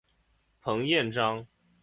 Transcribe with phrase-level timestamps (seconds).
[0.63, 1.45] 彭彦章。